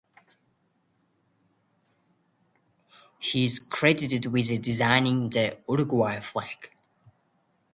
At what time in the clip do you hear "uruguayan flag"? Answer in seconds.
5.69-6.71